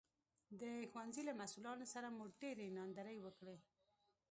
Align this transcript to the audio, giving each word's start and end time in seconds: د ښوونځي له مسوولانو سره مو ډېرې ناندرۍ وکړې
د 0.61 0.63
ښوونځي 0.91 1.21
له 1.27 1.33
مسوولانو 1.41 1.85
سره 1.93 2.07
مو 2.15 2.25
ډېرې 2.41 2.65
ناندرۍ 2.77 3.17
وکړې 3.21 3.57